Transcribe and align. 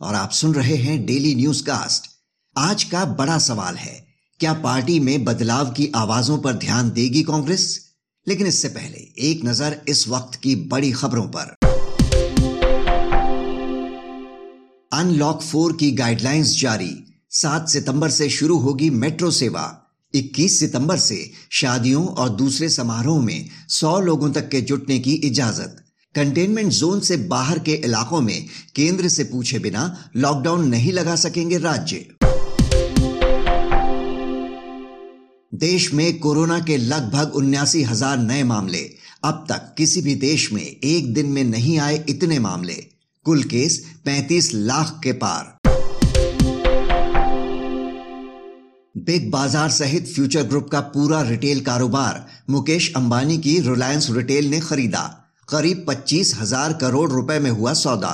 और 0.00 0.14
आप 0.14 0.30
सुन 0.30 0.54
रहे 0.54 0.76
हैं 0.76 1.06
डेली 1.06 1.34
न्यूज़ 1.34 1.62
कास्ट 1.62 2.10
आज 2.58 2.84
का 2.84 3.04
बड़ा 3.04 3.38
सवाल 3.38 3.74
है, 3.74 4.06
क्या 4.40 4.52
पार्टी 4.52 5.00
में 5.00 5.24
बदलाव 5.24 5.70
की 5.70 5.92
आवाजों 5.96 6.38
पर 6.38 6.52
ध्यान 6.52 6.90
देगी 6.90 7.22
कांग्रेस? 7.22 7.90
लेकिन 8.28 8.46
इससे 8.46 8.68
पहले 8.68 9.14
एक 9.18 9.44
नज़र 9.44 9.82
इस 9.88 10.08
वक्त 10.08 10.40
की 10.40 10.56
बड़ी 10.56 10.92
खबरों 10.92 11.28
पर। 11.36 11.56
अनलॉक 14.92 15.42
फोर 15.42 15.76
की 15.76 15.92
गाइडलाइंस 15.92 16.60
जारी। 16.60 17.22
7 17.30 17.68
सितंबर 17.68 18.10
से 18.10 18.30
शुरू 18.30 18.58
होगी 18.58 18.90
मेट्रो 18.90 19.30
सेवा। 19.30 19.82
21 20.14 20.60
सितंबर 20.60 20.96
से 20.96 21.30
शादियों 21.50 22.06
और 22.06 22.28
दूसरे 22.28 22.68
समारोह 22.68 23.22
में 23.22 23.48
100 23.68 24.00
लोगों 24.00 24.32
तक 24.32 24.48
के 24.48 24.60
जुटने 24.60 24.98
की 24.98 25.14
इजाज़त। 25.14 25.79
कंटेनमेंट 26.14 26.72
जोन 26.72 27.00
से 27.00 27.16
बाहर 27.16 27.58
के 27.58 27.72
इलाकों 27.72 28.20
में 28.20 28.46
केंद्र 28.76 29.08
से 29.08 29.24
पूछे 29.24 29.58
बिना 29.58 29.82
लॉकडाउन 30.16 30.66
नहीं 30.68 30.92
लगा 30.92 31.14
सकेंगे 31.16 31.58
राज्य। 31.58 32.06
देश 35.52 35.92
में 35.94 36.18
कोरोना 36.18 36.58
के 36.60 36.76
लगभग 36.76 37.36
उन्यासी 37.36 37.82
हज़ार 37.82 38.18
नए 38.18 38.42
मामले। 38.42 38.80
अब 39.24 39.46
तक 39.48 39.74
किसी 39.78 40.02
भी 40.02 40.14
देश 40.14 40.52
में 40.52 40.62
एक 40.62 41.12
दिन 41.14 41.26
में 41.26 41.44
नहीं 41.44 41.78
आए 41.78 42.04
इतने 42.08 42.38
मामले। 42.38 42.74
कुल 43.26 43.42
केस 43.42 43.80
35 44.06 44.50
लाख 44.54 45.00
के 45.04 45.12
पार। 45.12 45.56
बिग 48.96 49.30
बाज़ार 49.30 49.70
सहित 49.70 50.12
फ्यूचर 50.14 50.42
ग्रुप 50.42 50.68
का 50.68 50.80
पूरा 50.80 51.22
रिटेल 51.22 51.60
कारोबार 51.60 52.26
मुकेश 52.50 52.92
अंबानी 52.96 53.38
की 53.38 53.58
रिलायंस 53.60 54.10
रिटेल 54.10 54.50
ने 54.50 54.60
खरीदा। 54.60 55.16
करीब 55.50 55.84
पच्चीस 55.88 56.32
हज़ार 56.38 56.72
करोड़ 56.72 57.10
रुपए 57.10 57.38
में 57.38 57.50
हुआ 57.50 57.72
सौदा। 57.72 58.12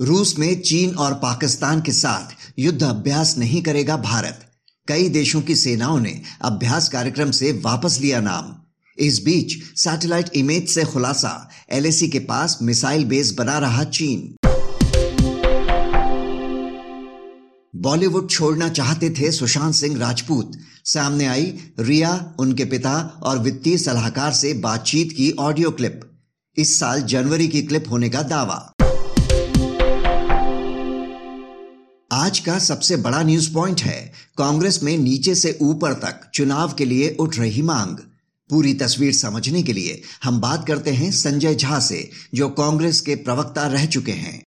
रूस 0.00 0.34
में 0.38 0.60
चीन 0.60 0.94
और 0.94 1.14
पाकिस्तान 1.14 1.80
के 1.80 1.92
साथ 1.92 2.34
युद्ध 2.58 2.82
अभ्यास 2.82 3.34
नहीं 3.38 3.62
करेगा 3.62 3.96
भारत। 3.96 4.46
कई 4.88 5.08
देशों 5.08 5.40
की 5.40 5.54
सेनाओं 5.56 5.98
ने 6.00 6.20
अभ्यास 6.42 6.88
कार्यक्रम 6.88 7.30
से 7.30 7.52
वापस 7.64 7.98
लिया 8.00 8.20
नाम। 8.20 8.54
इस 8.98 9.22
बीच 9.24 9.56
सैटेलाइट 9.76 10.30
इमेज 10.36 10.68
से 10.68 10.84
खुलासा, 10.84 11.48
एलएसी 11.72 12.08
के 12.08 12.18
पास 12.18 12.58
मिसाइल 12.62 13.04
बेस 13.04 13.34
बना 13.38 13.58
रहा 13.58 13.84
चीन। 13.84 14.39
बॉलीवुड 17.76 18.30
छोड़ना 18.30 18.68
चाहते 18.68 19.10
थे 19.10 19.32
सुशांत 19.32 19.74
सिंह 19.74 19.98
राजपूत। 19.98 20.52
सामने 20.84 21.26
आई 21.26 21.58
रिया, 21.80 22.34
उनके 22.38 22.64
पिता 22.64 23.20
और 23.22 23.38
वित्तीय 23.38 23.78
सलाहकार 23.78 24.32
से 24.32 24.54
बातचीत 24.54 25.12
की 25.12 25.30
ऑडियो 25.30 25.70
क्लिप। 25.70 26.00
इस 26.56 26.80
साल 26.80 27.02
जनवरी 27.02 27.48
की 27.48 27.62
क्लिप 27.62 27.84
होने 27.90 28.08
का 28.08 28.22
दावा। 28.22 28.72
आज 32.12 32.38
का 32.38 32.58
सबसे 32.58 32.96
बड़ा 32.96 33.22
न्यूज़ 33.22 33.54
पॉइंट 33.54 33.80
है, 33.80 34.12
कांग्रेस 34.38 34.82
में 34.82 34.98
नीचे 34.98 35.34
से 35.34 35.58
ऊपर 35.62 35.92
तक 35.92 36.30
चुनाव 36.34 36.72
के 36.72 36.84
लिए 36.84 37.16
उठ 37.20 37.38
रही 37.38 37.62
मांग। 37.62 37.96
पूरी 38.50 38.74
तस्वीर 38.74 39.12
समझने 39.12 39.62
के 39.62 39.72
लिए 39.72 40.02
हम 40.24 40.40
बात 40.40 40.66
करते 40.66 40.90
हैं 40.90 41.12
संजय 41.12 41.54
झा 41.54 41.78
से, 41.78 42.10
जो 42.34 42.48
कांग्रेस 42.48 43.00
के 43.00 43.14
प्रवक्ता 43.14 43.66
रह 43.66 43.86
चुके 43.86 44.12
हैं। 44.12 44.42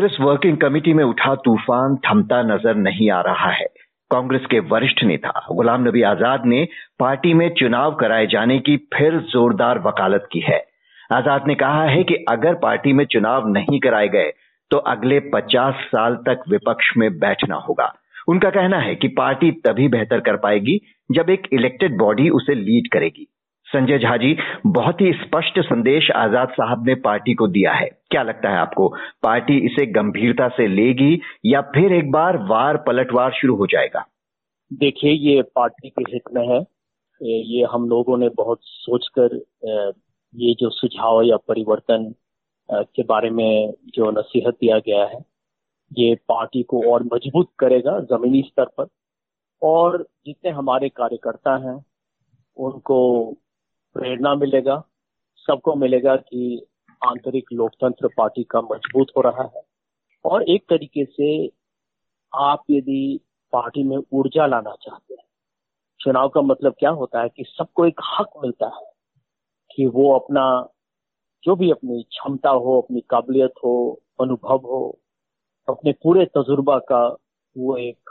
कांग्रेस 0.00 0.16
वर्किंग 0.20 0.56
कमेटी 0.56 0.92
में 0.94 1.02
उठा 1.04 1.34
तूफ़ान 1.36 1.96
थमता 2.04 2.40
नज़र 2.44 2.74
नहीं 2.76 3.10
आ 3.10 3.20
रहा 3.20 3.50
है। 3.50 3.66
कांग्रेस 4.10 4.46
के 4.50 4.58
वरिष्ठ 4.68 5.02
नेता 5.04 5.32
गुलाम 5.50 5.82
नबी 5.88 6.02
आज़ाद 6.02 6.46
ने 6.46 6.62
पार्टी 6.98 7.32
में 7.34 7.48
चुनाव 7.58 7.94
कराए 7.94 8.26
जाने 8.26 8.58
की 8.58 8.76
फिर 8.94 9.18
जोरदार 9.28 9.78
वकालत 9.78 10.28
की 10.32 10.40
है। 10.40 10.58
आज़ाद 11.12 11.48
ने 11.48 11.54
कहा 11.54 11.84
है 11.84 12.02
कि 12.04 12.14
अगर 12.28 12.54
पार्टी 12.62 12.92
में 12.92 13.04
चुनाव 13.06 13.48
नहीं 13.48 13.80
कराए 13.80 14.08
गए 14.08 14.30
तो 14.70 14.76
अगले 14.88 15.20
50 15.34 15.84
साल 15.86 16.16
तक 16.26 16.48
विपक्ष 16.48 16.92
में 16.96 17.10
बैठना 17.18 17.56
होगा। 17.68 17.92
उनका 18.28 18.50
कहना 18.50 18.78
है 18.78 18.94
कि 18.94 19.08
पार्टी 19.18 19.50
तभी 19.66 19.88
बेहतर 19.90 20.20
कर 20.20 20.36
पाएगी 20.38 20.80
जब 21.10 21.30
एक 21.30 21.48
इलेक्टेड 21.52 21.98
बॉडी 21.98 22.28
उसे 22.30 22.54
लीड 22.56 22.88
करेगी। 22.92 23.26
संजय 23.70 23.98
झा 23.98 24.16
जी, 24.16 24.36
बहुत 24.68 25.00
ही 25.00 25.12
स्पष्ट 25.14 25.58
संदेश 25.60 26.10
आज़ाद 26.10 26.48
साहब 26.50 26.86
ने 26.86 26.94
पार्टी 27.00 27.34
को 27.34 27.46
दिया 27.48 27.72
है। 27.72 27.88
क्या 28.10 28.22
लगता 28.22 28.50
है 28.50 28.58
आपको, 28.58 28.88
पार्टी 29.22 29.58
इसे 29.66 29.84
गंभीरता 29.92 30.48
से 30.48 30.66
लेगी 30.66 31.20
या 31.46 31.60
फिर 31.74 31.92
एक 31.92 32.10
बार 32.10 32.36
वार 32.46 32.76
पलटवार 32.86 33.32
शुरू 33.32 33.54
हो 33.56 33.66
जाएगा? 33.66 34.04
देखिए, 34.70 35.12
ये 35.12 35.42
पार्टी 35.54 35.88
के 35.88 36.02
हित 36.12 36.22
में 36.34 36.46
है। 36.48 36.60
ये 37.20 37.66
हम 37.72 37.88
लोगों 37.88 38.16
ने 38.18 38.28
बहुत 38.28 38.58
सोचकर 38.62 39.36
ये 40.34 40.54
जो 40.54 40.70
सुझाव 40.70 41.22
या 41.22 41.36
परिवर्तन 41.48 42.12
के 42.68 43.02
बारे 43.02 43.30
में 43.30 43.72
जो 43.94 44.10
नसीहत 44.10 44.54
दिया 44.54 44.78
गया 44.78 45.04
है, 45.04 45.18
ये 45.92 46.14
पार्टी 46.28 46.62
को 46.62 46.82
और 46.92 47.02
मज़बूत 47.04 47.48
करेगा 47.58 47.98
जमीनी 48.10 48.42
स्तर 48.42 48.64
पर। 48.78 48.86
और 49.62 50.06
जितने 50.26 50.50
हमारे 50.50 50.88
कार्यकर्ता 50.88 51.56
हैं, 51.66 51.76
उनको 52.56 52.98
प्रेरणा 53.94 54.34
मिलेगा 54.34 54.82
सबको 55.46 55.74
मिलेगा 55.74 56.16
कि 56.16 56.66
आंतरिक 57.06 57.52
लोकतंत्र 57.52 58.08
पार्टी 58.16 58.42
का 58.50 58.60
मज़बूत 58.60 59.06
हो 59.16 59.20
रहा 59.20 59.42
है। 59.56 59.62
और 60.24 60.42
एक 60.50 60.64
तरीके 60.68 61.04
से 61.04 61.46
आप 62.32 62.64
यदि 62.70 63.20
पार्टी 63.52 63.82
में 63.82 63.96
ऊर्जा 64.12 64.46
लाना 64.46 64.74
चाहते 64.82 65.14
हैं 65.14 65.24
चुनाव 66.00 66.28
का 66.28 66.40
मतलब 66.40 66.74
क्या 66.78 66.90
होता 66.90 67.22
है 67.22 67.28
कि 67.28 67.44
सबको 67.48 67.86
एक 67.86 68.00
हक 68.10 68.30
मिलता 68.42 68.66
है 68.66 68.90
कि 69.70 69.86
वो 69.86 70.12
अपना 70.18 70.44
जो 71.44 71.56
भी 71.56 71.70
अपनी 71.70 72.02
क्षमता 72.02 72.50
हो 72.50 72.80
अपनी 72.80 73.00
काबिलियत 73.00 73.52
हो 73.64 74.02
अनुभव 74.20 74.56
हो 74.64 74.98
अपने 75.68 75.92
पूरे 75.92 76.24
तजुर्बा 76.26 76.78
का 76.78 77.06
वो 77.56 77.76
एक 77.76 78.10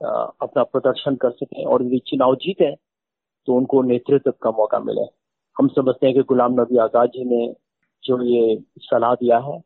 आ, 0.00 0.08
अपना 0.42 0.62
प्रदर्शन 0.62 1.16
कर 1.16 1.30
सके। 1.30 1.64
और 1.64 1.82
यदि 1.82 1.98
चुनाव 1.98 2.34
जीते 2.34 2.64
तो 3.48 3.54
उनको 3.54 3.82
नेतृत्व 3.84 4.30
का 4.42 4.50
मौका 4.52 4.78
मिले। 4.80 5.06
हम 5.56 5.68
समझते 5.70 6.06
हैं 6.06 6.14
कि 6.14 6.22
गुलाम 6.28 6.60
नबी 6.60 6.78
आज़ाद 6.80 7.08
जी 7.08 7.24
ने 7.26 7.46
जो 8.02 8.22
ये 8.24 8.58
सलाह 8.82 9.14
दिया 9.14 9.38
है, 9.40 9.58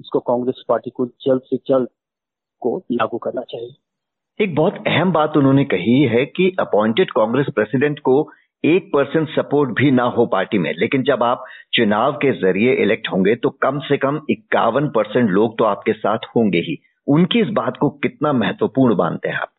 इसको 0.00 0.20
कांग्रेस 0.22 0.64
पार्टी 0.68 0.90
को 0.90 1.06
जल्द 1.22 1.42
से 1.44 1.56
जल्द 1.68 1.88
को 2.62 2.76
लागू 2.92 3.18
करना 3.18 3.42
चाहिए। 3.50 3.74
एक 4.40 4.54
बहुत 4.54 4.74
अहम 4.86 5.12
बात 5.12 5.36
उन्होंने 5.36 5.64
कही 5.66 6.02
है 6.06 6.24
कि 6.26 6.50
अपॉइंटेड 6.60 7.10
कांग्रेस 7.10 7.46
प्रेसिडेंट 7.54 7.98
को 8.00 8.14
एक 8.64 8.90
परसेंट 8.92 9.28
सपोर्ट 9.28 9.70
भी 9.70 9.90
ना 9.90 10.02
हो 10.08 10.26
पार्टी 10.26 10.58
में, 10.58 10.72
लेकिन 10.78 11.02
जब 11.02 11.22
आप 11.22 11.44
चुनाव 11.74 12.12
के 12.14 12.32
ज़रिए 12.40 12.74
इलेक्ट 12.82 13.08
होंगे 13.12 13.34
तो 13.36 13.50
कम 13.62 13.78
से 13.80 13.96
कम 13.98 14.20
इक्यावन 14.30 14.88
परसेंट 14.88 15.30
लोग 15.30 15.58
तो 15.58 15.64
आपके 15.64 15.92
साथ 15.94 16.26
होंगे 16.36 16.58
ही। 16.60 16.76
उनकी 17.06 17.40
इस 17.40 17.48
बात 17.54 17.76
को 17.76 17.90
कितना 17.98 18.32
महत्वपूर्ण 18.34 18.96
मानते 18.98 19.28
हैं 19.28 19.36
आप? 19.36 19.50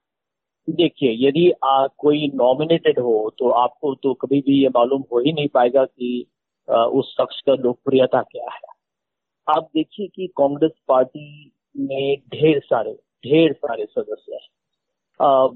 देखिए 0.69 1.15
यदि 1.19 1.51
कोई 1.63 2.27
नॉमिनेटेड 2.35 2.99
हो 2.99 3.33
तो 3.39 3.49
आपको 3.49 3.93
तो 3.95 4.13
कभी 4.13 4.39
भी 4.41 4.61
ये 4.61 4.69
मालूम 4.69 5.03
हो 5.11 5.19
ही 5.19 5.33
नहीं 5.33 5.47
पाएगा 5.47 5.85
कि 5.85 6.25
आ, 6.67 6.83
उस 6.85 7.13
शख्स 7.13 7.41
का 7.45 7.53
लोकप्रियता 7.53 8.21
क्या 8.21 8.49
है। 8.53 8.67
आप 9.47 9.69
देखिए 9.75 10.07
कि 10.07 10.27
कांग्रेस 10.37 10.71
पार्टी 10.87 11.51
में 11.75 12.17
ढेर 12.33 12.59
सारे 12.65 12.91
ढेर 13.23 13.53
सारे 13.53 13.85
सदस्य 13.85 14.33
हैं। 14.33 14.49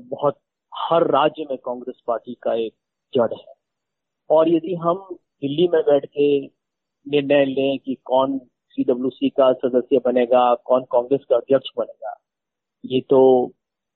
बहुत 0.09 0.37
हर 0.73 1.07
राज्य 1.07 1.45
में 1.49 1.57
कांग्रेस 1.57 2.01
पार्टी 2.07 2.33
का 2.33 2.53
एक 2.53 2.73
जड़ 3.13 3.33
है। 3.33 3.53
और 4.29 4.49
यदि 4.49 4.75
हम 4.75 5.07
दिल्ली 5.11 5.67
में 5.67 5.81
बैठ 5.81 6.05
के 6.05 6.27
निर्णय 7.05 7.45
लें 7.45 7.79
कि 7.79 7.95
कौन 8.05 8.37
सीडब्ल्यूसी 8.71 9.29
का 9.29 9.51
सदस्य 9.53 10.01
बनेगा 10.05 10.53
कौन 10.55 10.83
कांग्रेस 10.91 11.25
का 11.29 11.35
अध्यक्ष 11.35 11.69
बनेगा 11.77 12.19
ये 12.83 13.01
तो 13.01 13.21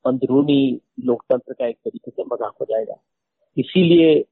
अंदरूनी 0.07 0.79
लोकतंत्र 1.05 1.53
का 1.53 1.67
एक 1.67 1.77
तरीके 1.77 2.11
से 2.11 2.23
मज़ाक 2.23 2.53
हो 2.61 2.65
जाएगा। 2.65 2.95
इसीलिए 3.57 4.23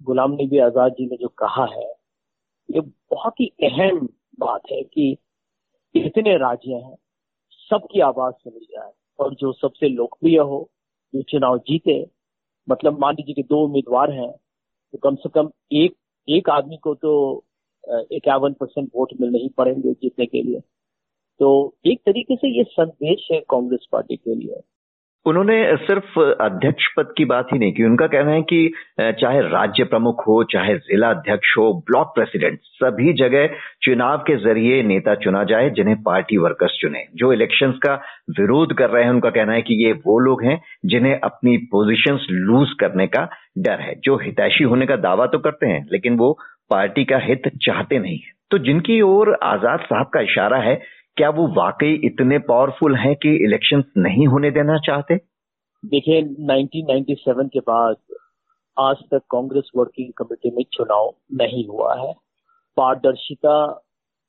गुलाम 0.00 0.32
नबी 0.34 0.58
आज़ाद 0.60 0.92
जी 0.92 1.06
ने 1.06 1.16
जो 1.16 1.28
कहा 1.38 1.64
है, 1.66 1.88
ये 2.68 2.80
बहुत 2.80 3.40
ही 3.40 3.46
अहम 3.64 4.08
बात 4.40 4.70
है 4.72 4.82
कि 4.84 5.16
इतने 5.94 6.36
राज्य 6.38 6.74
हैं, 6.74 6.96
सबकी 7.70 8.00
आवाज़ 8.02 8.34
सुनी 8.34 8.66
जाए 8.66 8.90
और 9.18 9.34
जो 9.34 9.52
सबसे 9.54 9.88
लोकप्रिय 9.90 10.38
हो, 10.38 10.68
जो 11.14 11.22
चुनाव 11.24 11.58
जीते 11.60 12.04
मतलब 12.68 12.98
मान 13.00 13.14
लीजिए 13.14 13.34
कि 13.34 13.42
दो 13.44 13.64
उम्मीदवार 13.64 14.10
हैं 14.12 14.30
तो 14.30 14.98
कम 14.98 15.14
से 15.16 15.28
कम 15.30 15.50
एक 15.72 15.94
एक 16.28 16.48
आदमी 16.50 16.76
को 16.78 16.94
तो 16.96 17.12
इक्यावन 18.12 18.52
परसेंट 18.52 18.88
वोट 18.94 19.12
मिलने 19.20 19.38
ही 19.38 19.48
पड़ेंगे 19.48 19.92
जीतने 19.92 20.26
के 20.26 20.42
लिए। 20.42 20.60
तो 21.40 21.48
एक 21.86 22.00
तरीके 22.06 22.36
से 22.36 22.48
ये 22.48 22.64
संदेश 22.70 23.28
है 23.32 23.40
कांग्रेस 23.50 23.86
पार्टी 23.92 24.16
के 24.16 24.34
लिए। 24.34 24.60
उन्होंने 25.26 25.76
सिर्फ़ 25.76 26.18
अध्यक्ष 26.20 26.86
पद 26.96 27.12
की 27.16 27.24
बात 27.24 27.48
ही 27.52 27.58
नहीं 27.58 27.72
की, 27.72 27.84
उनका 27.84 28.06
कहना 28.06 28.30
है 28.30 28.42
कि 28.42 28.72
चाहे 29.00 29.40
राज्य 29.40 29.84
प्रमुख 29.84 30.26
हो, 30.26 30.42
चाहे 30.44 30.76
जिला 30.76 31.10
अध्यक्ष 31.10 31.56
हो, 31.58 31.72
ब्लॉक 31.86 32.12
प्रेसिडेंट, 32.14 32.58
सभी 32.62 33.12
जगह 33.12 33.56
चुनाव 33.82 34.18
के 34.18 34.36
ज़रिए 34.36 34.82
नेता 34.82 35.14
चुना 35.14 35.44
जाए, 35.44 35.70
जिन्हें 35.70 35.96
पार्टी 36.02 36.36
वर्कर्स 36.36 36.78
चुने। 36.80 37.04
जो 37.14 37.32
इलेक्शंस 37.32 37.78
का 37.82 37.94
विरोध 38.30 38.72
कर 38.72 38.90
रहे 38.90 39.02
हैं, 39.04 39.10
उनका 39.10 39.30
कहना 39.30 39.52
है 39.52 39.62
कि 39.62 39.74
ये 39.84 39.92
वो 40.06 40.18
लोग 40.18 40.44
हैं, 40.44 40.60
जिन्हें 40.86 41.18
अपनी 41.20 41.56
पोजीशंस 41.56 42.26
लूज 42.30 42.72
करने 42.80 43.06
का 43.06 43.28
डर 43.58 43.80
है। 43.80 43.94
जो 44.04 44.16
हितैषी 44.16 44.64
होने 44.64 44.86
का 44.86 44.96
दावा 44.96 45.26
तो 45.26 45.38
करते 45.38 45.66
हैं, 45.66 45.86
लेकिन 45.92 46.16
वो 46.16 46.38
पार्टी 46.70 47.04
का 47.04 47.18
हित 47.18 47.50
चाहते 47.62 47.98
नहीं 47.98 48.18
है। 48.18 48.32
तो 48.50 48.58
जिनकी 48.58 49.00
ओर 49.00 49.38
आज़ाद 49.42 49.80
साहब 49.80 50.06
का 50.06 50.20
इशारा 50.20 50.58
है 50.58 50.74
क्या 51.16 51.28
वो 51.30 51.46
वाकई 51.54 51.92
इतने 52.04 52.38
पावरफुल 52.38 52.96
हैं 52.96 53.14
कि 53.16 53.34
इलेक्शन 53.44 53.82
नहीं 53.98 54.26
होने 54.26 54.50
देना 54.50 54.78
चाहते? 54.78 55.16
देखिए 55.82 56.22
1997 56.22 57.48
के 57.48 57.60
बाद 57.60 57.96
आज 58.76 58.96
तक 59.10 59.22
कांग्रेस 59.30 59.70
वर्किंग 59.76 60.12
कमेटी 60.18 60.50
में 60.56 60.64
चुनाव 60.72 61.12
नहीं 61.34 61.66
हुआ 61.68 61.94
है। 61.94 62.12
पारदर्शिता 62.76 63.54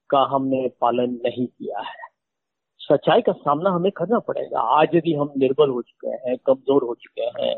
का 0.10 0.22
हमने 0.30 0.68
पालन 0.82 1.20
नहीं 1.26 1.46
किया 1.48 1.80
है। 1.80 2.10
सच्चाई 2.82 3.22
का 3.22 3.32
सामना 3.32 3.70
हमें 3.70 3.92
करना 3.92 4.20
पड़ेगा। 4.20 4.62
आज 4.80 4.96
यदि 4.96 5.14
हम 5.14 5.32
निर्बल 5.38 5.70
हो 5.70 5.82
चुके 5.82 6.10
हैं, 6.10 6.38
कमज़ोर 6.46 6.84
हो 6.84 6.96
चुके 6.96 7.30
हैं 7.42 7.56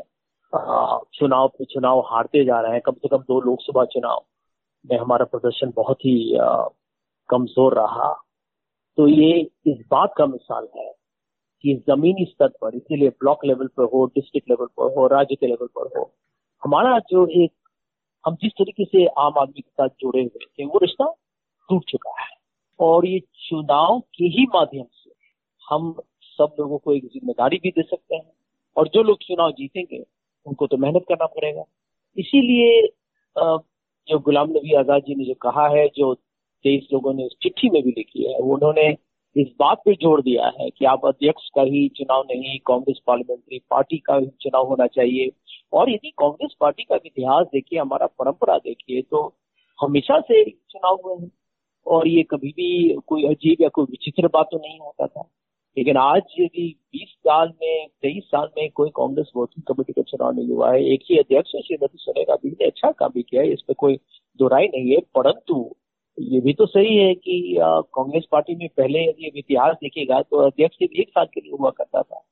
चुनाव 1.14 1.48
पे 1.48 1.64
चुनाव 1.64 2.00
हारते 2.06 2.44
जा 2.44 2.60
रहे 2.60 2.72
हैं, 2.72 2.80
कम 2.80 2.92
से 2.92 3.08
कम 3.08 3.18
दो 3.18 3.40
लोकसभा 3.40 3.84
चुनाव 3.84 4.24
में 4.84 4.98
हमारा 4.98 5.24
प्रदर्शन 5.24 5.72
बहुत 5.76 6.00
ही 6.00 6.38
कमज़ोर 7.28 7.74
रहा। 7.74 8.12
तो 8.98 9.06
ये 9.08 9.40
इस 9.66 9.78
बात 9.90 10.12
का 10.18 10.26
मिसाल 10.26 10.68
है 10.76 10.92
कि 11.64 11.74
जमीनी 11.88 12.24
स्तर 12.24 12.48
पर, 12.60 12.74
इसीलिए 12.76 13.08
ब्लॉक 13.10 13.44
लेवल 13.44 13.66
पर 13.68 13.84
हो, 13.84 14.04
डिस्ट्रिक्ट 14.06 14.50
लेवल 14.50 14.66
पर 14.68 14.94
हो, 14.94 15.06
राज्य 15.08 15.34
के 15.34 15.46
लेवल 15.46 15.66
पर 15.68 15.98
हो, 15.98 16.10
हमारा 16.62 16.98
जो 17.10 17.26
एक, 17.36 17.52
हम 18.24 18.34
जिस 18.42 18.52
तरीके 18.52 18.84
से 18.84 19.04
आम 19.06 19.38
आदमी 19.38 19.60
के 19.60 19.70
साथ 19.70 19.88
जुड़े 20.00 20.20
हुए 20.20 20.46
थे, 20.46 20.64
वो 20.64 20.78
रिश्ता 20.82 21.12
टूट 21.68 21.84
चुका 21.88 22.20
है। 22.20 22.32
और 22.80 23.06
ये 23.06 23.18
चुनाव 23.48 23.98
के 24.14 24.24
ही 24.28 24.46
माध्यम 24.54 24.84
से 24.84 25.10
हम 25.64 25.92
सब 26.38 26.54
लोगों 26.60 26.78
को 26.78 26.92
एक 26.92 27.04
ज़िम्मेदारी 27.06 27.58
भी 27.62 27.70
दे 27.70 27.82
सकते 27.82 28.16
हैं 28.16 28.30
और 28.76 28.88
जो 28.88 29.02
लोग 29.02 29.18
चुनाव 29.18 29.50
जीतेंगे, 29.52 30.02
उनको 30.46 30.66
तो 30.66 30.76
मेहनत 30.76 31.04
करना 31.08 31.26
पड़ेगा। 31.28 31.64
इसीलिए 32.16 32.86
जो 34.08 34.18
गुलाम 34.20 34.50
नबी 34.50 34.74
आज़ाद 34.76 35.02
जी 35.02 35.14
ने 35.14 35.24
जो 35.24 35.34
कहा 35.42 35.66
है, 35.68 35.86
जो 35.88 36.14
तेईस 36.64 36.88
लोगों 36.92 37.12
ने 37.14 37.24
उस 37.24 37.36
चिट्ठी 37.42 37.70
में 37.70 37.82
भी 37.82 37.90
लिखी 37.90 38.24
है। 38.24 38.38
उन्होंने 38.38 38.88
इस 39.36 39.46
बात 39.60 39.78
पे 39.84 39.92
ज़ोर 39.92 40.20
दिया 40.22 40.46
है 40.60 40.68
कि 40.70 40.84
आप 40.84 41.06
अध्यक्ष 41.06 41.48
का 41.54 41.62
ही 41.62 41.88
चुनाव 41.88 42.22
नहीं, 42.22 42.58
कांग्रेस 42.66 43.00
पार्लियामेंट्री 43.06 43.58
पार्टी 43.70 43.98
का 43.98 44.16
ही 44.16 44.26
चुनाव 44.40 44.66
होना 44.68 44.86
चाहिए। 44.86 45.30
और 45.72 45.90
यदि 45.90 46.10
कांग्रेस 46.18 46.54
पार्टी 46.60 46.82
का 46.82 46.96
इतिहास 46.96 47.46
देखिए, 47.52 47.78
हमारा 47.78 48.06
परंपरा 48.06 48.58
देखिए 48.58 49.02
तो 49.02 49.34
हमेशा 49.78 50.20
से 50.20 50.44
चुनाव 50.44 51.00
हुए 51.04 51.22
हैं। 51.22 51.30
और 51.86 52.08
ये 52.08 52.22
कभी 52.22 52.48
भी 52.48 52.94
कोई 53.06 53.24
अजीब 53.24 53.62
या 53.62 53.68
कोई 53.68 53.84
विचित्र 53.84 54.28
बात 54.28 54.48
तो 54.52 54.58
नहीं 54.58 54.78
होता 54.78 55.06
था। 55.06 55.28
लेकिन 55.76 55.96
आज 55.96 56.22
यदि 56.40 56.66
20 56.94 57.08
साल 57.08 57.48
में 57.62 57.86
23 58.02 58.24
साल 58.24 58.48
में 58.58 58.70
कोई 58.70 58.90
कांग्रेस 58.90 59.30
वर्किंग 59.36 59.64
कमेटी 59.68 59.92
का 59.92 60.02
चुनाव 60.02 60.32
नहीं 60.32 60.48
हुआ 60.48 60.72
है, 60.72 60.84
एक 60.84 61.00
ही 61.10 61.18
अध्यक्ष 61.18 61.50
श्रीमती 61.50 61.98
सोनिया 61.98 62.24
गांधी 62.28 62.50
ने 62.50 62.66
अच्छा 62.66 62.90
काम 62.90 63.10
भी 63.14 63.22
किया 63.22 63.42
है, 63.42 63.52
इस 63.52 63.62
पर 63.68 63.74
कोई 63.74 63.96
दुराई 64.40 64.66
नहीं 64.66 64.90
है, 64.90 65.00
परंतु 65.14 65.74
ये 66.18 66.40
भी 66.40 66.52
तो 66.54 66.66
सही 66.66 66.96
है 66.96 67.14
कि 67.14 67.56
कांग्रेस 67.60 68.24
पार्टी 68.32 68.54
में 68.56 68.68
पहले 68.76 69.02
यदि 69.04 69.38
इतिहास 69.38 69.76
देखेगा 69.82 70.20
तो 70.22 70.36
अध्यक्ष 70.40 70.76
सिर्फ़ 70.76 71.00
एक 71.00 71.08
साल 71.08 71.26
के 71.34 71.40
लिए 71.40 71.56
हुआ 71.60 71.70
करता 71.70 72.02
था। 72.02 72.22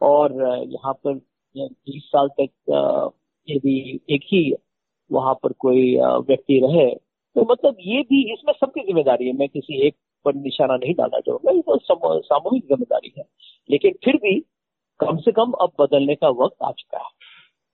और 0.00 0.32
यहाँ 0.68 0.92
पर 1.04 1.14
बीस 1.56 2.02
साल 2.06 2.28
तक 2.40 3.12
यदि 3.48 4.00
एक 4.10 4.22
ही 4.26 4.42
वहाँ 5.10 5.34
पर 5.42 5.52
कोई 5.60 5.96
व्यक्ति 6.28 6.58
रहे 6.64 6.90
तो 7.36 7.42
मतलब 7.50 7.76
ये 7.80 8.00
भी 8.02 8.22
इसमें 8.32 8.52
सबकी 8.54 8.80
ज़िम्मेदारी 8.82 9.26
है। 9.26 9.32
मैं 9.32 9.48
किसी 9.48 9.86
एक 9.86 9.94
पर 10.24 10.34
निशाना 10.36 10.76
नहीं 10.76 10.94
डालना 10.94 11.20
चाहूँगा, 11.20 11.52
ये 11.52 11.60
तो 11.62 11.76
सामूहिक 12.20 12.64
ज़िम्मेदारी 12.64 13.12
है। 13.18 13.24
लेकिन 13.70 13.92
फिर 14.04 14.16
भी 14.16 14.38
कम 15.00 15.16
से 15.18 15.32
कम 15.32 15.52
अब 15.62 15.72
बदलने 15.80 16.14
का 16.14 16.28
वक्त 16.42 16.56
आ 16.64 16.70
चुका 16.72 16.98
है। 16.98 17.10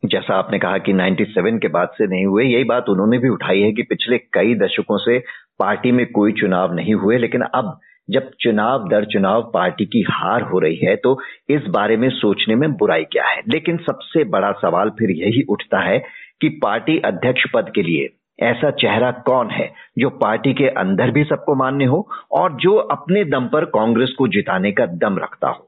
जैसा 0.04 0.34
आपने 0.34 0.58
कहा 0.58 0.78
कि 0.78 0.92
97 0.92 1.58
के 1.58 1.68
बाद 1.68 1.88
से 1.88 2.06
नहीं 2.06 2.26
हुए, 2.26 2.44
यही 2.44 2.64
बात 2.64 2.88
उन्होंने 2.88 3.18
भी 3.18 3.28
उठाई 3.28 3.60
है 3.60 3.72
कि 3.72 3.82
पिछले 3.82 4.18
कई 4.18 4.54
दशकों 4.54 4.98
से 4.98 5.18
पार्टी 5.58 5.92
में 5.92 6.06
कोई 6.06 6.32
चुनाव 6.32 6.74
नहीं 6.74 6.94
हुए, 6.94 7.18
लेकिन 7.18 7.40
अब 7.40 7.78
जब 8.10 8.30
चुनाव 8.40 8.88
दर 8.88 9.04
चुनाव 9.04 9.50
पार्टी 9.54 9.84
की 9.84 10.04
हार 10.10 10.42
हो 10.42 10.58
रही 10.58 10.76
है 10.76 10.96
तो 10.96 11.20
इस 11.50 11.62
बारे 11.68 11.96
में 11.96 12.10
सोचने 12.10 12.54
में 12.54 12.72
बुराई 12.72 13.04
क्या 13.04 13.24
है? 13.24 13.42
लेकिन 13.48 13.76
सबसे 13.76 14.24
बड़ा 14.24 14.52
सवाल 14.52 14.90
फिर 14.90 15.10
यही 15.10 15.42
उठता 15.42 15.80
है 15.80 15.98
कि 16.40 16.48
पार्टी 16.48 16.98
अध्यक्ष 16.98 17.42
पद 17.54 17.72
के 17.74 17.82
लिए 17.82 18.08
ऐसा 18.42 18.70
चेहरा 18.70 19.10
कौन 19.10 19.50
है 19.50 19.72
जो 19.98 20.10
पार्टी 20.10 20.54
के 20.54 20.68
अंदर 20.68 21.10
भी 21.10 21.24
सबको 21.24 21.54
मान्य 21.54 21.84
हो 21.84 22.08
और 22.32 22.52
जो 22.52 22.74
अपने 22.74 23.24
दम 23.24 23.46
पर 23.46 23.64
कांग्रेस 23.64 24.14
को 24.18 24.28
जिताने 24.28 24.72
का 24.72 24.86
दम 24.86 25.18
रखता 25.18 25.48
हो? 25.48 25.67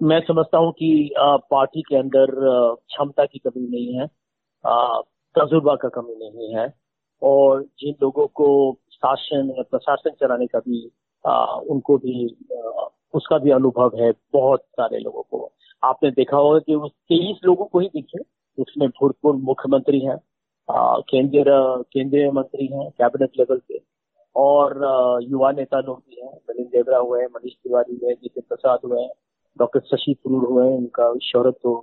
मैं 0.00 0.20
समझता 0.20 0.58
हूँ 0.58 0.72
कि 0.72 0.88
पार्टी 1.18 1.82
के 1.82 1.96
अंदर 1.96 2.30
क्षमता 2.30 3.24
की 3.24 3.38
कमी 3.38 3.66
नहीं 3.68 3.94
है 3.94 4.06
तजुर्बा 5.36 5.74
का 5.82 5.88
कमी 5.94 6.14
नहीं 6.18 6.54
है 6.54 6.66
और 7.22 7.62
जिन 7.80 7.94
लोगों 8.02 8.26
को 8.40 8.46
शासन 8.92 9.52
या 9.56 9.62
प्रशासन 9.70 10.10
चलाने 10.20 10.46
का 10.46 10.58
भी 10.58 10.84
उनको 11.72 11.96
भी 11.98 12.26
उसका 13.14 13.38
भी 13.38 13.50
अनुभव 13.50 13.96
है 14.00 14.12
बहुत 14.32 14.60
सारे 14.60 14.98
लोगों 14.98 15.22
को। 15.22 15.50
आपने 15.82 16.10
देखा 16.10 16.36
होगा 16.36 16.58
कि 16.58 16.74
उस 16.74 16.90
तेईस 17.08 17.40
लोगों 17.44 17.64
को 17.64 17.78
ही 17.80 17.88
दिखे 17.88 18.22
उसमें 18.58 18.88
भूतपूर्व 18.90 19.38
मुख्यमंत्री 19.38 20.00
हैं 20.00 20.16
केंद्रीय 20.68 21.44
केंद्रीय 21.48 22.30
मंत्री 22.30 22.66
हैं, 22.66 22.90
कैबिनेट 22.90 23.38
लेवल 23.38 23.60
पे 23.68 23.80
और 24.36 25.22
युवा 25.22 25.50
नेता 25.52 25.80
लोग 25.80 26.02
भी 26.08 26.20
हैं 26.22 26.32
नलिन 26.50 26.66
देवरा 26.72 26.98
हुए, 26.98 27.24
मनीष 27.26 27.52
तिवारी 27.54 27.98
हुए 28.02 28.14
जितिन 28.14 28.42
प्रसाद 28.48 28.78
हुए 28.84 29.08
डॉक्टर 29.58 29.80
शशि 29.86 30.14
थरूर 30.16 30.44
हुए, 30.44 30.66
उनका 30.68 31.12
शहरत 31.22 31.58
तो 31.62 31.74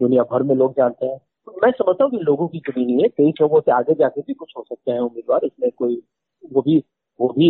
दुनिया 0.00 0.22
भर 0.32 0.42
में 0.42 0.54
लोग 0.54 0.72
जानते 0.72 1.06
हैं। 1.06 1.18
तो 1.18 1.60
मैं 1.64 1.70
समझता 1.72 2.04
हूँ 2.04 2.10
कि 2.10 2.18
लोगों 2.18 2.46
की 2.48 2.58
कमी 2.60 2.84
नहीं 2.84 3.02
है, 3.02 3.08
कई 3.08 3.32
लोगों 3.40 3.60
से 3.60 3.72
आगे 3.72 3.94
जाके 3.94 4.20
भी 4.20 4.34
कुछ 4.34 4.52
हो 4.56 4.64
सकते 4.68 4.92
हैं 4.92 5.00
उम्मीदवार, 5.00 5.44
इसमें 5.44 5.70
कोई, 5.78 6.02
वो 6.44 6.62
भी 6.62 6.82
वो 7.20 7.28
भी 7.28 7.48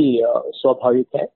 स्वाभाविक 0.54 1.06
है। 1.16 1.26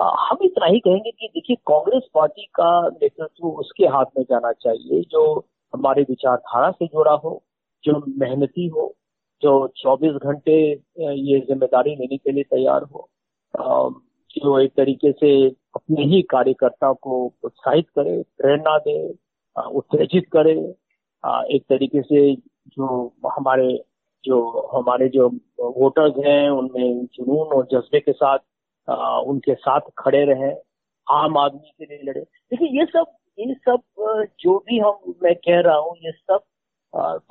हम 0.00 0.38
इतना 0.42 0.66
ही 0.66 0.78
कहेंगे 0.80 1.10
कि 1.10 1.28
देखिए, 1.28 1.56
कांग्रेस 1.66 2.02
पार्टी 2.14 2.44
का 2.54 2.88
नेतृत्व 2.88 3.46
उसके 3.48 3.86
हाथ 3.86 4.04
में 4.18 4.24
जाना 4.24 4.52
चाहिए, 4.52 5.00
जो 5.02 5.46
हमारे 5.74 6.02
विचारधारा 6.02 6.70
से 6.70 6.86
जुड़ा 6.86 7.12
हो, 7.14 7.42
जो 7.84 8.02
मेहनती 8.18 8.66
हो, 8.68 8.94
जो 9.42 9.66
24 9.76 10.16
घंटे 10.16 10.60
ये 11.00 11.40
ज़िम्मेदारी 11.40 11.94
लेने 11.96 12.16
के 12.16 12.32
लिए 12.32 12.44
तैयार 12.44 12.82
हो 12.84 13.08
जो 14.36 14.58
एक 14.58 14.72
तरीके 14.76 15.12
से 15.12 15.30
ही 15.90 16.20
कार्यकर्ता 16.30 16.92
को 16.92 17.26
प्रोत्साहित 17.30 17.88
करे, 17.88 18.22
प्रेरणा 18.38 18.76
दे 18.78 18.96
उत्तेजित 19.56 20.26
करे। 20.32 20.52
एक 21.54 21.64
तरीके 21.68 22.02
से 22.02 22.34
जो 22.34 23.06
हमारे 23.28 23.68
जो 24.24 24.38
हमारे 24.72 25.08
जो 25.08 25.28
वोटर्स 25.60 26.14
हैं, 26.26 26.48
उनमें 26.50 27.06
जुनून 27.06 27.56
और 27.56 27.66
जज्बे 27.72 28.00
के 28.00 28.12
साथ 28.12 28.38
उनके 29.28 29.54
साथ 29.54 29.80
खड़े 29.98 30.24
रहे, 30.24 30.50
आम 31.06 31.38
आदमी 31.38 31.70
के 31.78 31.84
लिए 31.84 32.02
लड़े। 32.04 32.20
देखिए, 32.20 32.68
ये 32.80 32.84
सब 32.86 33.06
ये 33.38 33.54
सब 33.54 33.80
जो 34.40 34.58
भी 34.58 34.78
हम, 34.78 35.14
मैं 35.22 35.34
कह 35.36 35.60
रहा 35.60 35.76
हूँ, 35.76 35.94
ये 35.96 36.12
सब 36.12 36.40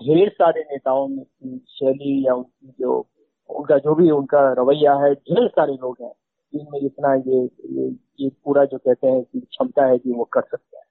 ढेर 0.03 0.29
सारे 0.29 0.61
नेताओं 0.61 1.07
में, 1.07 1.23
शैली 1.69 2.25
या 2.27 2.33
उनकी 2.33 2.73
जो, 2.79 3.05
उनका 3.49 3.77
जो 3.77 3.95
भी 3.95 4.09
उनका 4.11 4.41
रवैया 4.59 4.93
है, 4.95 5.13
ढेर 5.13 5.47
सारे 5.47 5.73
लोग 5.73 5.97
हैं। 6.01 6.11
जिनमें 6.53 6.79
इतना 6.79 7.13
ये 7.15 7.43
ये 7.69 7.87
ये 8.19 8.29
पूरा 8.45 8.65
जो 8.65 8.77
कहते 8.77 9.07
हैं 9.07 9.23
कि 9.23 9.39
क्षमता 9.39 9.85
है 9.85 9.97
कि 9.97 10.11
वो 10.11 10.23
कर 10.33 10.41
सकते 10.41 10.77
हैं। 10.77 10.85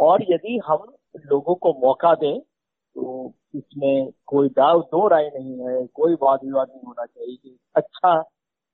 और 0.00 0.22
यदि 0.30 0.58
हम 0.66 0.86
लोगों 1.26 1.54
को 1.54 1.72
मौका 1.80 2.14
दें 2.14 2.40
तो 2.40 3.32
इसमें 3.54 4.10
कोई 4.26 4.48
दाव 4.48 4.80
दो 4.82 5.06
राय 5.08 5.30
नहीं 5.34 5.58
है। 5.60 5.86
कोई 5.86 6.14
वाद 6.22 6.40
विवाद 6.44 6.68
नहीं 6.70 6.82
होना 6.86 7.04
चाहिए 7.04 7.36
कि 7.36 7.58
अच्छा 7.76 8.18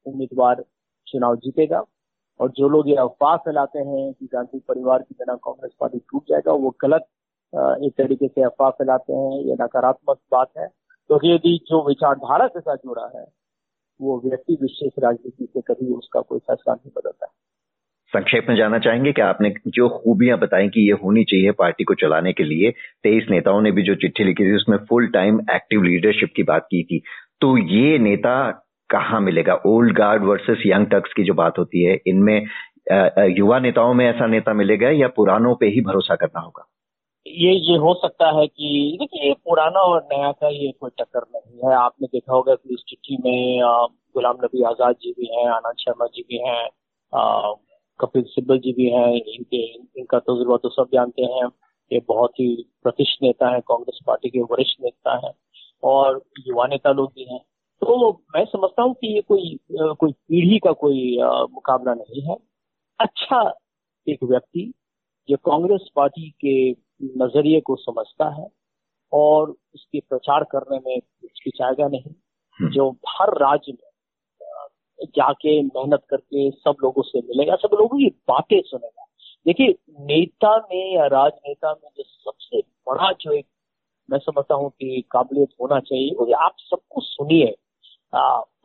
उम्मीदवार 0.07 0.65
चुनाव 1.07 1.37
जीतेगा 1.37 1.83
और 2.41 2.51
जो 2.51 2.69
लोग 2.69 2.89
ये 2.89 2.97
अफवाह 2.97 3.37
फैलाते 3.37 3.79
हैं 3.79 4.13
कि 4.13 4.27
गांधी 4.33 4.59
परिवार 4.59 5.03
की 5.03 5.15
बिना 5.19 5.35
कांग्रेस 5.35 5.73
पार्टी 5.81 5.99
टूट 5.99 6.23
जाएगा, 6.29 6.53
वो 6.53 6.75
गलत 6.83 7.07
एक 7.85 7.93
तरीके 7.99 8.29
से 8.29 8.43
अफवाह 8.43 8.71
फैलाते 8.71 9.13
हैं, 9.13 9.41
ये 9.41 9.55
नकारात्मक 9.61 10.19
बात 10.33 10.51
है। 10.59 10.67
क्योंकि 10.67 11.29
तो 11.29 11.35
यदि 11.35 11.59
जो 11.69 11.83
विचारधारा 11.87 12.47
के 12.47 12.61
साथ 12.61 12.77
जुड़ा 12.77 13.07
है 13.15 13.25
वो 14.01 14.23
व्यक्ति 14.25 14.59
विशेष 14.63 14.93
राजनीति 14.99 15.45
से 15.45 15.61
कभी 15.61 15.93
उसका 15.95 16.21
कोई 16.21 16.39
फैसला 16.39 16.75
नहीं 16.75 16.91
बदलता 16.97 17.27
संक्षेप 18.13 18.47
में 18.49 18.57
जाना 18.57 18.79
चाहेंगे 18.79 19.13
कि 19.13 19.23
आपने 19.23 19.53
जो 19.67 19.89
खूबियाँ 19.89 20.39
बताई 20.39 20.69
कि 20.69 20.81
ये 20.81 20.93
होनी 20.93 21.25
चाहिए 21.25 21.51
पार्टी 21.51 21.85
को 21.85 21.95
चलाने 21.95 22.33
के 22.33 22.45
लिए, 22.45 22.71
तेईस 23.03 23.27
नेताओं 23.31 23.61
ने 23.63 23.73
भी 23.73 23.83
जो 23.83 23.95
चिट्ठी 23.95 24.25
लिखी 24.25 24.45
थी, 24.45 24.55
उसमें 24.57 24.77
फुल 24.79 25.07
टाइम 25.07 25.41
एक्टिव 25.51 25.83
लीडरशिप 25.83 26.33
की 26.37 26.43
बात 26.43 26.63
की 26.63 26.83
थी। 26.83 27.03
तो 27.41 27.57
ये 27.59 27.99
नेता 27.99 28.65
कहाँ 28.91 29.21
मिलेगा? 29.21 29.55
Old 29.67 29.97
guard 29.97 30.23
versus 30.23 30.63
young 30.67 30.87
Turks 30.87 31.13
की 31.13 31.25
जो 31.25 31.35
बात 31.35 31.59
होती 31.59 31.85
है, 31.85 31.99
इनमें 32.07 32.47
युवा 33.37 33.59
नेताओं 33.59 33.95
में 33.95 34.07
ऐसा 34.07 34.27
नेता 34.27 34.53
मिलेगा 34.53 34.91
या 34.91 35.09
पुरानों 35.09 35.55
पे 35.55 35.67
ही 35.67 35.81
भरोसा 35.81 36.15
करना 36.15 36.41
होगा? 36.41 36.67
ये 37.39 37.53
ये 37.63 37.77
हो 37.79 37.93
सकता 37.95 38.31
है 38.39 38.47
कि, 38.47 38.97
देखिए, 39.01 39.29
ये 39.29 39.35
पुराना 39.45 39.81
और 39.83 40.03
नया 40.13 40.31
का 40.33 40.49
ये 40.49 40.71
कोई 40.81 40.91
टक्कर 40.99 41.25
नहीं 41.35 41.59
है। 41.65 41.75
आपने 41.77 42.07
देखा 42.07 42.33
होगा 42.33 42.55
कि 42.55 42.75
इस 42.75 42.83
चिट्ठी 42.89 43.17
में 43.25 43.61
गुलाम 44.15 44.37
नबी 44.45 44.63
आज़ाद 44.65 44.97
जी 45.03 45.13
भी 45.13 45.27
हैं, 45.35 45.47
आनंद 45.49 45.77
शर्मा 45.81 46.07
जी 46.07 46.23
भी 46.29 46.39
हैं 46.47 46.69
कपिल 48.01 48.23
सिब्बल 48.25 48.59
जी 48.59 48.73
भी 48.73 48.89
हैं, 48.91 49.13
इनके, 49.13 49.63
इनका 49.99 50.19
तजुर्बा 50.21 50.57
तो 50.57 50.69
सब 50.69 50.89
जानते 50.93 51.23
हैं। 51.25 51.47
ये 51.91 52.01
बहुत 52.09 52.41
ही 52.41 52.49
प्रतिष्ठ 52.83 53.23
नेता 53.23 53.49
है, 53.55 53.61
कांग्रेस 53.61 53.99
पार्टी 54.07 54.31
के 54.31 54.41
वरिष्ठ 54.43 54.83
नेता 54.83 55.17
है 55.27 55.33
और 55.83 56.23
युवा 56.47 56.67
नेता 56.67 56.93
लोग 56.93 57.13
भी 57.15 57.25
हैं। 57.33 57.41
तो 57.83 58.11
मैं 58.37 58.45
समझता 58.47 58.83
हूँ 58.83 58.95
कि 58.95 59.15
ये 59.15 59.21
कोई 59.23 59.59
कोई 59.73 60.13
पीढ़ी 60.13 60.59
का 60.59 60.73
कोई 60.75 61.17
मुकाबला 61.53 61.95
नहीं 61.95 62.23
है। 62.23 62.37
अच्छा 63.01 63.41
एक 64.07 64.25
व्यक्ति, 64.25 64.73
जो 65.29 65.37
कांग्रेस 65.45 65.89
पार्टी 65.97 66.29
के 66.45 66.73
नज़रिए 67.03 67.61
को 67.61 67.77
समझता 67.77 68.29
है 68.35 68.49
और 69.13 69.55
उसके 69.75 70.01
प्रचार 70.01 70.45
करने 70.45 70.79
में 70.87 70.97
हिचकिचाएगा 70.97 71.89
नहीं। 71.89 72.15
हम्म। 72.61 72.71
जो 72.71 72.91
हर 73.09 73.29
राज्य 73.39 73.73
में 73.73 73.89
जाके 75.03 75.63
मेहनत 75.63 76.03
करके 76.11 76.51
सब 76.51 76.75
लोगों 76.83 77.03
से 77.03 77.19
मिलेगा 77.19 77.57
सब 77.57 77.69
लोगों 77.73 77.99
की 77.99 78.09
बातें 78.29 78.63
सुनेगा। 78.63 79.05
देखिए 79.47 79.75
नेता 80.01 80.57
में 80.57 80.95
या 80.95 81.07
राजनेता 81.07 81.73
में 81.73 81.91
जो 81.97 82.03
सबसे 82.03 82.61
बड़ा 82.61 83.13
जो 83.13 83.33
एक 83.33 83.47
मैं 84.11 84.19
समझता 84.19 84.55
हूँ 84.55 84.71
कि 84.71 85.05
काबिलियत 85.11 85.49
होना 85.61 85.81
चाहिए 85.81 86.11
वो 86.11 86.33
आप 86.35 86.55
सबको 86.59 87.01
सुनिए। 87.01 87.55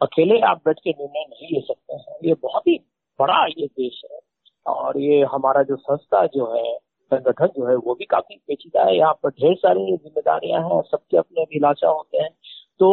अकेले 0.02 0.40
आप 0.40 0.58
बैठ 0.58 0.80
के 0.80 0.90
निर्णय 0.90 1.26
नहीं 1.30 1.48
ले 1.54 1.62
सकते 1.62 1.94
हैं। 1.94 2.16
ये 2.24 2.34
बहुत 2.34 2.68
ही 2.68 2.78
बड़ा 3.20 3.46
ये 3.46 3.68
देश 3.68 4.02
है 4.12 4.20
और 4.68 5.00
ये 5.00 5.24
हमारा 5.24 5.64
जो 5.64 5.76
संस्था 5.76 6.26
जो 6.26 6.54
है 6.54 6.78
संगठन 7.14 7.48
जो 7.48 7.68
है 7.68 7.76
वो 7.76 7.94
भी 7.94 8.06
काफ़ी 8.06 8.36
पेचीदा 8.48 8.84
है। 8.84 8.98
यहाँ 8.98 9.14
पर 9.14 9.30
ढेर 9.30 9.56
सारी 9.56 9.86
जिम्मेदारियाँ 9.86 10.62
हैं 10.62 10.82
सबके 10.82 11.18
अपने 11.18 11.42
अभिलाषा 11.42 11.88
होते 11.88 12.18
हैं। 12.18 12.30
तो 12.80 12.90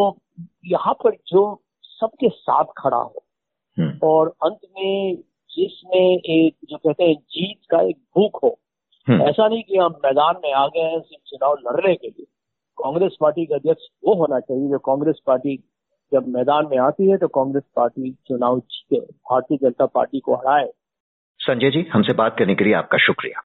यहाँ 0.66 0.94
पर 0.94 1.16
जो 1.28 1.42
सबके 1.82 2.28
साथ 2.28 2.64
खड़ा 2.78 2.96
हो 2.96 3.22
हम्म। 3.76 3.98
और 4.02 4.28
अंत 4.44 4.58
में 4.78 5.16
जिसमें 5.50 6.00
एक 6.00 6.54
जो 6.64 6.76
कहते 6.76 7.04
हैं 7.04 7.14
जीत 7.14 7.58
का 7.70 7.80
एक 7.82 7.96
भूख 8.16 8.42
हो 8.42 8.58
हम्म। 9.06 9.22
ऐसा 9.22 9.48
नहीं 9.48 9.62
कि 9.62 9.76
हम 9.76 9.98
मैदान 10.04 10.40
में 10.44 10.52
आ 10.52 10.66
गए 10.66 10.80
हैं 10.80 11.00
सिर्फ़ 11.00 11.30
चुनाव 11.30 11.56
लड़ने 11.66 11.94
के 11.94 12.08
लिए। 12.08 12.26
कांग्रेस 12.78 13.16
पार्टी 13.20 13.46
का 13.46 13.54
अध्यक्ष 13.56 13.88
वो 14.04 14.14
होना 14.14 14.40
चाहिए 14.40 14.68
जो 14.68 14.78
कांग्रेस 14.78 15.20
पार्टी 15.26 15.56
जब 16.12 16.28
मैदान 16.28 16.66
में 16.70 16.78
आती 16.78 17.10
है 17.10 17.16
तो 17.16 17.28
कांग्रेस 17.28 17.62
पार्टी 17.76 18.10
चुनाव 18.28 18.58
जीते 18.58 19.00
भारतीय 19.00 19.58
जनता 19.62 19.86
पार्टी 19.86 20.20
को 20.20 20.34
हराए। 20.34 20.68
संजय 21.40 21.70
जी 21.70 21.86
हमसे 21.92 22.12
बात 22.12 22.36
करने 22.38 22.54
के 22.54 22.64
लिए 22.64 22.74
आपका 22.74 22.98
शुक्रिया। 22.98 23.42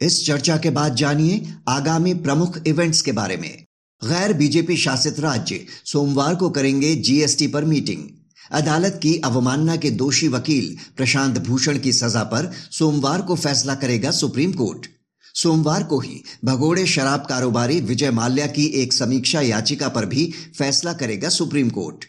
इस 0.00 0.26
चर्चा 0.26 0.56
के 0.56 0.70
बाद 0.70 0.94
जानिए 0.94 1.54
आगामी 1.68 2.14
प्रमुख 2.14 2.58
इवेंट्स 2.66 3.02
के 3.02 3.12
बारे 3.12 3.36
में। 3.36 3.64
गैर 4.02 4.32
बीजेपी 4.32 4.76
शासित 4.76 5.20
राज्य 5.20 5.64
सोमवार 5.84 6.34
को 6.34 6.50
करेंगे 6.50 6.94
जीएसटी 6.96 7.46
पर 7.46 7.64
मीटिंग 7.64 8.04
अदालत 8.50 8.98
की 9.02 9.16
अवमानना 9.16 9.76
के 9.76 9.90
दोषी 9.90 10.28
वकील 10.28 10.76
प्रशांत 10.96 11.38
भूषण 11.38 11.78
की 11.78 11.92
सजा 11.92 12.22
पर 12.22 12.50
सोमवार 12.70 13.22
को 13.22 13.36
फैसला 13.36 13.74
करेगा 13.74 14.10
सुप्रीम 14.10 14.52
कोर्ट। 14.52 14.86
सोमवार 15.34 15.82
को 15.82 16.00
ही 16.00 16.22
भगोड़े 16.44 16.86
शराब 16.86 17.26
कारोबारी 17.28 17.80
विजय 17.80 18.10
माल्या 18.10 18.46
की 18.46 18.66
एक 18.66 18.92
समीक्षा 18.92 19.40
याचिका 19.40 19.88
पर 19.88 20.06
भी 20.06 20.32
फैसला 20.58 20.92
करेगा 20.92 21.28
सुप्रीम 21.28 21.70
कोर्ट। 21.70 22.04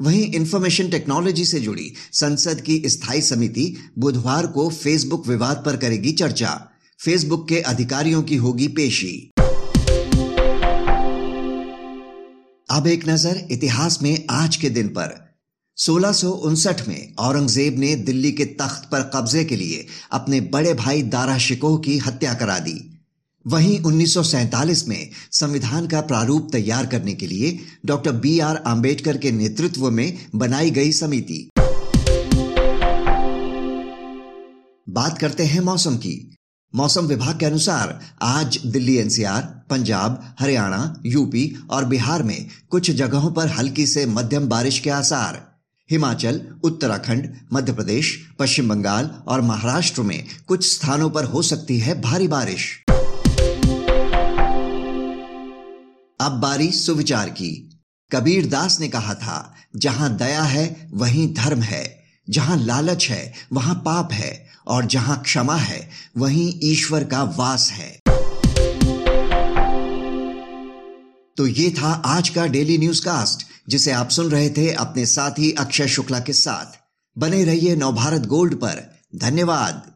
वहीं 0.00 0.32
इंफॉर्मेशन 0.32 0.88
टेक्नोलॉजी 0.90 1.44
से 1.44 1.60
जुड़ी 1.60 1.92
संसद 2.12 2.60
की 2.60 2.82
स्थायी 2.86 3.22
समिति 3.22 3.74
बुधवार 3.98 4.46
को 4.46 4.68
फेसबुक 4.70 5.26
विवाद 5.26 5.62
पर 5.66 5.76
करेगी 5.76 6.12
चर्चा। 6.12 6.68
फेसबुक 7.00 7.48
के 7.48 7.60
अधिकारियों 7.60 8.22
की 8.22 8.36
होगी 8.36 8.68
पेशी। 8.68 9.32
अब 12.70 12.86
एक 12.86 13.08
नज़र 13.08 13.46
इतिहास 13.50 13.98
में 14.02 14.24
आज 14.30 14.56
के 14.56 14.70
दिन 14.70 14.88
पर। 14.88 15.14
सोलह 15.76 16.12
में 16.88 17.14
औरंगज़ेब 17.18 17.78
ने 17.78 17.94
दिल्ली 17.96 18.32
के 18.32 18.44
तख्त 18.44 18.88
पर 18.92 19.10
कब्जे 19.14 19.44
के 19.44 19.56
लिए 19.56 19.86
अपने 20.12 20.40
बड़े 20.40 20.74
भाई 20.74 21.02
दारा 21.02 21.38
शिकोह 21.38 21.78
की 21.78 21.98
हत्या 21.98 22.34
करा 22.34 22.58
दी। 22.58 23.02
वहीं 23.46 23.80
1947 23.80 24.86
में 24.88 25.10
संविधान 25.32 25.86
का 25.86 26.00
प्रारूप 26.00 26.48
तैयार 26.52 26.86
करने 26.86 27.14
के 27.14 27.26
लिए 27.26 27.58
डॉक्टर 27.86 28.12
बी 28.12 28.38
आर 28.38 28.56
आम्बेडकर 28.56 29.16
के 29.16 29.32
नेतृत्व 29.32 29.90
में 29.90 30.18
बनाई 30.34 30.70
गई 30.70 30.92
समिति। 30.92 31.48
बात 34.88 35.18
करते 35.18 35.44
हैं 35.44 35.60
मौसम 35.60 35.96
की। 35.96 36.32
मौसम 36.76 37.06
विभाग 37.06 37.40
के 37.40 37.46
अनुसार 37.46 38.00
आज 38.22 38.58
दिल्ली, 38.66 38.96
एनसीआर, 38.96 39.42
पंजाब, 39.42 40.34
हरियाणा, 40.40 41.00
यूपी 41.06 41.56
और 41.70 41.84
बिहार 41.84 42.22
में 42.22 42.46
कुछ 42.70 42.90
जगहों 42.90 43.32
पर 43.32 43.48
हल्की 43.48 43.86
से 43.86 44.06
मध्यम 44.06 44.48
बारिश 44.48 44.78
के 44.78 44.90
आसार। 44.90 45.60
हिमाचल, 45.90 46.40
उत्तराखंड 46.64 47.36
मध्य 47.52 47.72
प्रदेश 47.72 48.28
पश्चिम 48.38 48.68
बंगाल 48.68 49.10
और 49.28 49.40
महाराष्ट्र 49.40 50.02
में 50.02 50.24
कुछ 50.46 50.74
स्थानों 50.74 51.10
पर 51.10 51.24
हो 51.24 51.42
सकती 51.42 51.78
है 51.78 52.00
भारी 52.00 52.28
बारिश। 52.28 52.84
अब 56.20 56.32
बारी 56.32 56.72
सुविचार 56.72 57.28
की। 57.28 57.80
कबीर 58.12 58.46
दास 58.46 58.80
ने 58.80 58.88
कहा 58.88 59.14
था, 59.14 59.54
जहाँ 59.76 60.16
दया 60.16 60.42
है, 60.42 60.90
वहीं 60.94 61.34
धर्म 61.34 61.60
है। 61.60 62.02
जहाँ 62.30 62.56
लालच 62.56 63.08
है, 63.10 63.32
वहाँ 63.52 63.74
पाप 63.74 64.12
है। 64.12 64.45
और 64.68 64.84
जहाँ 64.84 65.22
क्षमा 65.22 65.56
है, 65.56 65.90
वहीं 66.16 66.60
ईश्वर 66.62 67.04
का 67.04 67.22
वास 67.22 67.70
है। 67.70 68.00
तो 71.36 71.46
ये 71.46 71.70
था 71.70 72.02
आज 72.06 72.28
का 72.28 72.46
डेली 72.46 72.78
न्यूज़ 72.78 73.04
कास्ट 73.04 73.46
जिसे 73.68 73.92
आप 73.92 74.08
सुन 74.08 74.30
रहे 74.30 74.50
थे 74.50 74.72
अपने 74.72 75.06
साथी 75.06 75.52
अक्षय 75.52 75.88
शुक्ला 75.88 76.20
के 76.20 76.32
साथ। 76.32 76.78
बने 77.18 77.44
रहिए 77.44 77.76
नवभारत 77.76 78.26
गोल्ड 78.26 78.54
पर। 78.54 79.00
धन्यवाद। 79.16 79.95